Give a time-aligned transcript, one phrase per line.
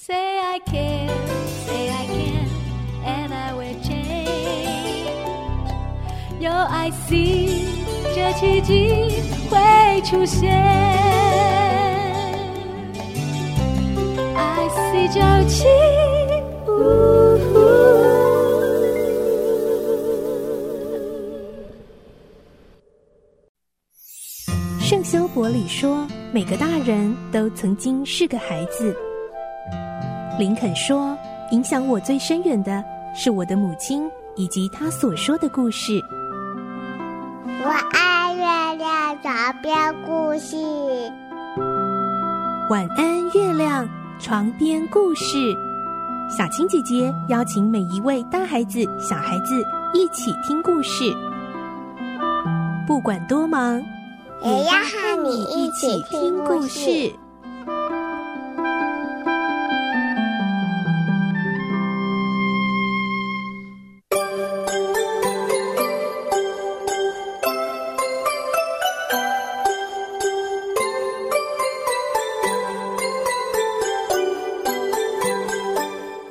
[0.00, 1.08] Say I can,
[1.66, 2.48] say I can,
[3.04, 5.10] and I will change.
[6.38, 7.66] you i see，
[8.14, 10.54] 这奇迹会出现。
[14.36, 15.66] I see 朝气。
[24.78, 28.96] 圣修伯里说：“每个大人都曾经是个孩子。”
[30.38, 31.18] 林肯说
[31.50, 36.00] ：“影响我最深远的是我的母亲以及她所说的故事。”
[37.64, 40.56] 我爱月亮床边故事。
[42.70, 43.88] 晚安，月亮
[44.20, 45.52] 床边故事。
[46.30, 49.60] 小青姐姐邀请每一位大孩子、小孩子
[49.92, 51.12] 一起听故事，
[52.86, 53.82] 不管多忙，
[54.44, 57.12] 也要和你一起听故事。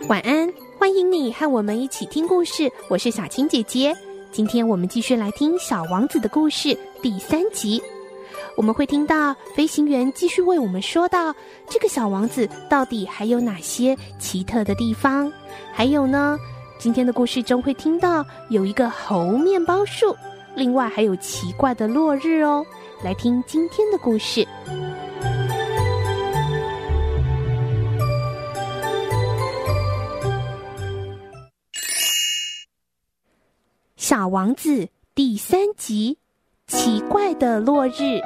[0.08, 2.72] 晚安，欢迎你和我们一起听故事。
[2.88, 3.94] 我是小青姐姐，
[4.32, 7.82] 今天我们继续来听《小王子》的故事第三集。
[8.56, 11.36] 我们会听到飞行员继续为我们说到
[11.70, 15.30] 这个小王子到底还有哪些奇特的地方。
[15.74, 16.40] 还有呢，
[16.80, 20.16] 今天的故事中会听到有一个猴面包树，
[20.56, 22.66] 另外还有奇怪的落日哦。
[23.04, 24.48] 来听今天的故事。
[34.10, 36.18] 小王子第三集：
[36.66, 38.22] 奇怪的落日。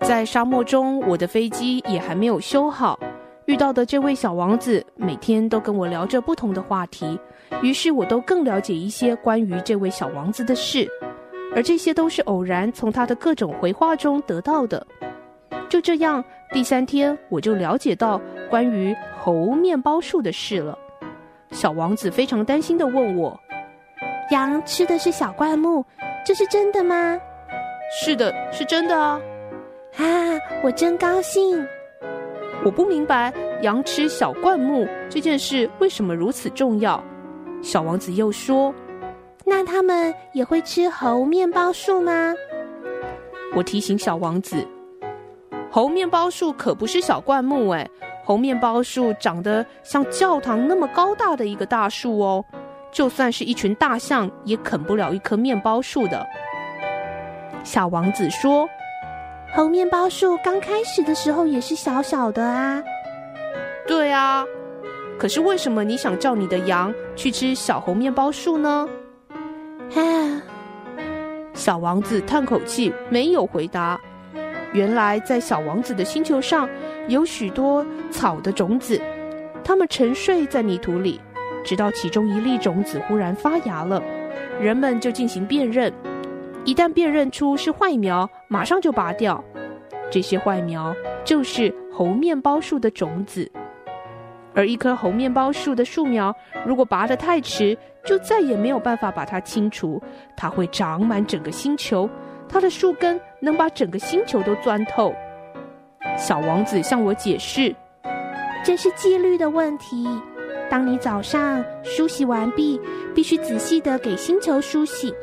[0.00, 2.98] 在沙漠中，我的飞机也还没有修好。
[3.52, 7.20] 遇到的这位小王子，每天都跟我聊着不同的话题。
[7.60, 10.88] 于是我都更了解一些关于这位小王子的事，
[11.54, 14.86] 而这些都是偶然从他的各种回话中得到的。
[15.68, 18.18] 就这样，第三天我就了解到
[18.48, 20.78] 关于猴面包树的事了。
[21.50, 23.38] 小王子非常担心的问我
[24.32, 25.84] ：“羊吃的是小灌木，
[26.24, 27.20] 这是真的吗
[28.00, 29.20] ？”“是的，是真的啊。
[30.00, 31.62] ”“啊，我真高兴。”
[32.64, 37.02] 我不明白羊吃小灌木这件事为什么如此重要。
[37.60, 38.72] 小王子又说
[39.44, 42.34] ：“那他们也会吃猴面包树吗？”
[43.54, 44.66] 我提醒小王子
[45.70, 47.88] ：“猴面包树可不是小灌木哎，
[48.24, 52.44] 猴面包树长得像教堂那么高大的一个大树哦，
[52.90, 56.24] 就算是一群大象也啃不了一棵面包树的。”
[57.64, 58.68] 小王子说
[59.54, 62.82] ：“猴面包树刚开始的时候也是小小的啊。
[63.86, 64.44] ”“对啊。”
[65.18, 68.88] 可是为什么你想叫你的羊去吃小猴面包树呢？
[69.94, 70.42] 啊！
[71.54, 74.00] 小王子叹口气，没有回答。
[74.72, 76.68] 原来在小王子的星球上
[77.08, 79.00] 有许多草的种子，
[79.62, 81.20] 它们沉睡在泥土里，
[81.62, 84.02] 直到其中一粒种子忽然发芽了，
[84.58, 85.92] 人们就进行辨认。
[86.64, 89.42] 一旦辨认出是坏苗，马上就拔掉。
[90.10, 93.50] 这些坏苗就是猴面包树的种子。
[94.54, 96.34] 而一棵猴面包树的树苗，
[96.64, 100.00] 如果拔得太迟，就再也没有办法把它清除。
[100.36, 102.08] 它会长满整个星球，
[102.48, 105.14] 它的树根能把整个星球都钻透。
[106.16, 107.74] 小王子向我解释
[108.62, 110.06] ：“这是纪律的问题。
[110.70, 112.78] 当你早上梳洗完毕，
[113.14, 115.14] 必须仔细地给星球梳洗，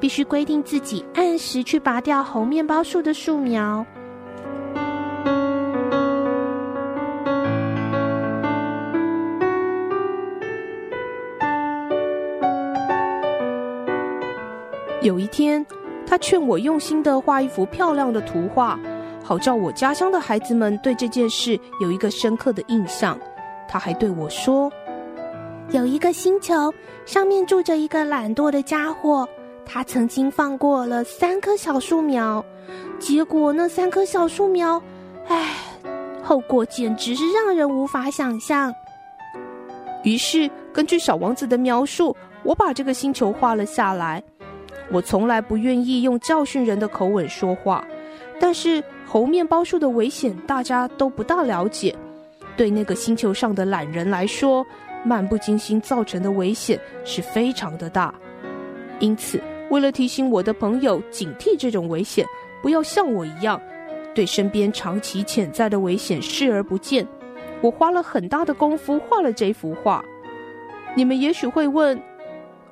[0.00, 3.84] 必须规定自己按时去拔掉猴面包树的树苗。”
[15.00, 15.64] 有一天，
[16.04, 18.78] 他劝我用心的画一幅漂亮的图画，
[19.22, 23.18] 好叫我家乡的孩子们对这件事有一个深刻的印象。
[23.68, 24.70] 他还对我说
[25.70, 26.74] ：“有一个星球，
[27.06, 29.26] 上面住着一个懒惰的家伙，
[29.70, 32.42] 他曾经放过了三棵小树苗，
[32.98, 34.82] 结果那三棵小树苗，
[35.28, 35.54] 唉，
[36.22, 38.72] 后果简直是让人无法想象。”
[40.02, 44.22] 于是，根据小王子的描述，我把这个星球画了下来。
[44.90, 47.84] 我从来不愿意用教训人的口吻说话，
[48.40, 51.94] 但是猴面包树的危险大家都不大了解。
[52.56, 54.64] 对那个星球上的懒人来说，
[55.04, 58.14] 漫不经心造成的危险是非常的大。
[58.98, 62.26] 因此，为了提醒我的朋友警惕这种危险，
[62.62, 63.60] 不要像我一样，
[64.14, 67.06] 对身边长期潜在的危险视而不见，
[67.60, 70.04] 我花了很大的功夫画了这幅画。
[70.94, 72.00] 你们也许会问，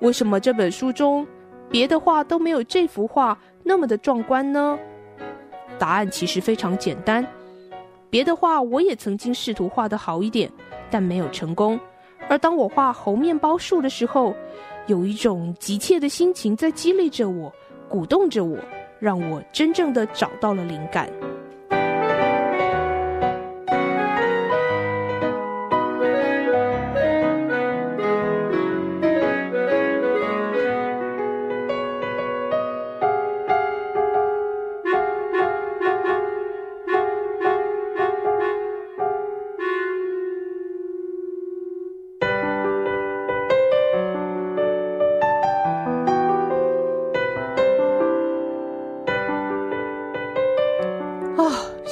[0.00, 1.26] 为什么这本书中
[1.70, 4.78] 别的画都没有这幅画那么的壮观呢？
[5.78, 7.26] 答案其实非常简单，
[8.08, 10.50] 别的画我也曾经试图画得好一点，
[10.90, 11.78] 但没有成功。
[12.28, 14.34] 而当我画猴面包树的时候，
[14.86, 17.52] 有一种急切的心情在激励着我，
[17.88, 18.56] 鼓动着我，
[19.00, 21.10] 让我真正的找到了灵感。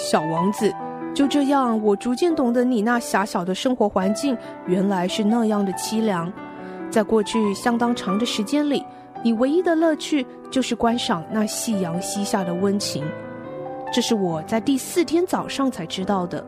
[0.04, 0.70] 小王子，
[1.14, 4.36] 就这样，我逐渐懂得你那狭小的生活环境
[4.66, 6.30] 原来是那样的凄凉。
[6.90, 8.84] 在过去相当长的时间里，
[9.22, 13.02] 你唯一的乐趣就是观赏那夕阳西下的温情。
[13.90, 16.44] 这是我在第四天早上才知道的。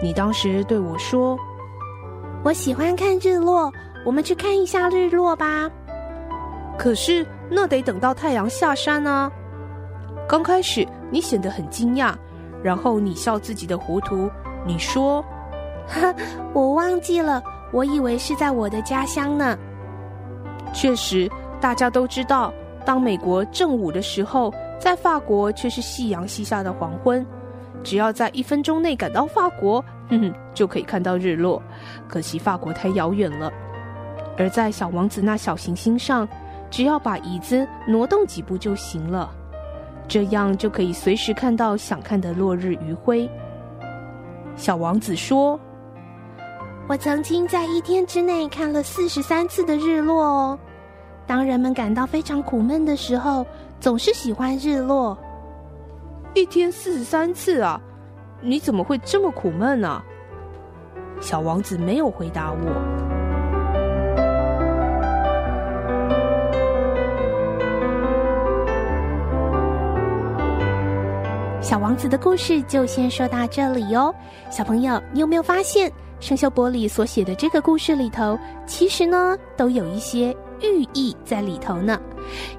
[0.00, 1.36] 你当时对我说
[2.44, 3.72] ：“我喜欢看日落，
[4.06, 5.68] 我们去看一下日落吧。”
[6.78, 9.28] 可是那得等到太阳下山呢。
[10.28, 12.14] 刚开始你显得很惊讶。
[12.62, 14.30] 然后你笑自己的糊涂，
[14.64, 15.24] 你说
[15.88, 16.14] ：“哈，
[16.52, 17.42] 我忘记了，
[17.72, 19.58] 我以为是在我的家乡呢。”
[20.72, 21.30] 确实，
[21.60, 22.52] 大家都知道，
[22.84, 27.24] 当美国正午的时候，在法国却是夕阳西下的黄昏。
[27.82, 31.60] 只要在一分钟内赶到法国，哼哼，就可以看到日落。
[32.06, 33.52] 可惜法国太遥远了。
[34.38, 36.26] 而在小王子那小行星上，
[36.70, 39.30] 只要把椅子挪动几步就行了。
[40.12, 43.26] 这样就可以随时看到想看的落日余晖。
[44.56, 45.58] 小王子说
[46.86, 50.58] ：“我曾经在一天之内看了四十三次的日落哦。
[51.26, 53.46] 当人们感到非常苦闷的时候，
[53.80, 55.16] 总是喜欢日落。
[56.34, 57.80] 一天四十三次啊？
[58.42, 60.02] 你怎么会这么苦闷呢？”
[61.22, 63.31] 小王子没有回答我。
[71.72, 74.14] 小王子的故事就先说到这里哟。
[74.50, 75.90] 小朋友，你有没有发现
[76.20, 81.98] 生肖伯里所写的这个故事里头，其实呢都有一些寓意在里头呢？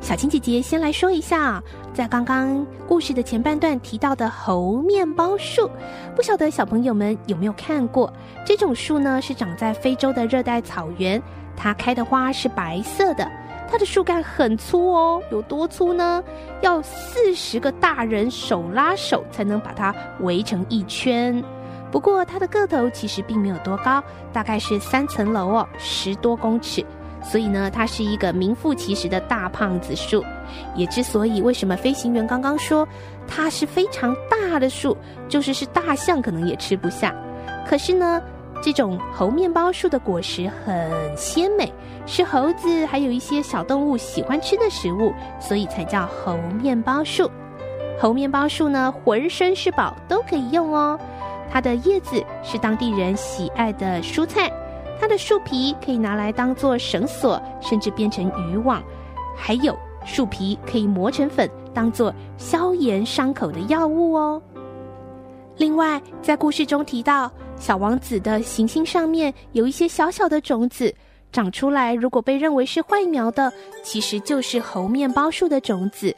[0.01, 1.61] 小青姐姐先来说一下，
[1.93, 5.69] 在刚刚故事的前半段提到的猴面包树，
[6.15, 8.11] 不晓得小朋友们有没有看过？
[8.43, 11.21] 这种树呢是长在非洲的热带草原，
[11.55, 13.31] 它开的花是白色的。
[13.73, 16.23] 它的树干很粗哦，有多粗呢？
[16.61, 21.43] 要四十个大人手拉手才能把它围成一圈。
[21.91, 26.85] 不过它的个头其实并没有多高，大概是三层楼哦，十多公尺。
[27.23, 30.23] 所以呢，它是一个名副其实的大胖子树。
[30.75, 32.87] 也之所以为什么飞行员刚刚说
[33.27, 34.95] 它是非常大的树，
[35.27, 37.11] 就是是大象可能也吃不下。
[37.67, 38.21] 可是呢，
[38.63, 41.69] 这种猴面包树的果实很鲜美，
[42.05, 47.29] 是猴子还有一些小动物喜欢吃的食物，所以才叫猴面包树。
[47.99, 50.97] 猴面包树呢，浑身是宝，都可以用哦。
[51.51, 54.49] 它的叶子是当地人喜爱的蔬菜，
[54.97, 58.81] 它的树皮可以拿来当做绳索，甚至编成渔网，
[59.35, 64.41] 还有树皮可以磨成粉，当做消炎伤口的药物哦。
[65.57, 67.29] 另外，在故事中提到，
[67.59, 70.93] 小王子的行星上面有一些小小的种子
[71.31, 73.51] 长出来，如果被认为是坏苗的，
[73.83, 76.13] 其实就是猴面包树的种子。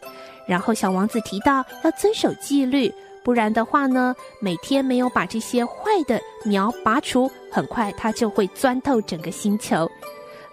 [0.48, 2.92] 然后小王子提到要遵守纪律，
[3.24, 5.74] 不然的话呢，每天没有把这些坏
[6.08, 9.90] 的苗拔除，很快它就会钻透整个星球。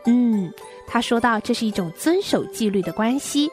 [0.04, 0.52] 嗯，
[0.86, 3.50] 他说到这是一种遵守纪律的关系，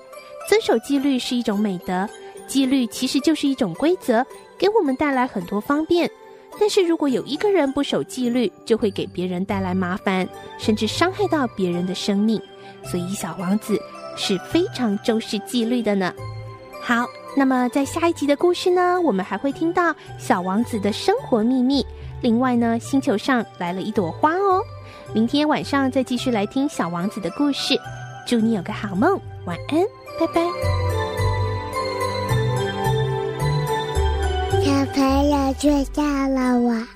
[0.48, 2.08] 遵守纪律是一种美德，
[2.48, 4.26] 纪律其实就是一种规则，
[4.58, 6.10] 给我们带来很多方便。
[6.60, 12.42] 但是如果有一个人不守纪律，就会给别人带来麻烦，甚至伤害到别人的生命。
[12.84, 13.80] 所以小王子
[14.16, 16.14] 是非常重视纪律的呢。
[16.82, 21.86] 好，那么在下一集的故事呢，我们还会听到小王子的生活秘密。
[22.22, 24.62] 另外呢，星球上来了一朵花哦。
[25.14, 27.80] 明天晚上再继续来听小王子的故事。
[28.28, 29.82] 祝你有个好梦，晚安，
[30.20, 30.99] 拜拜。
[34.62, 36.88] 小朋友睡觉了，晚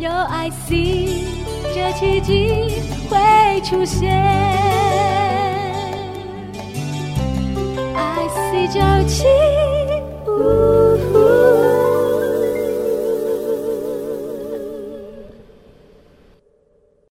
[0.00, 1.26] 有 I see
[1.74, 2.80] 这奇迹
[3.10, 4.10] 会出现
[7.94, 10.89] ，I see 这奇迹。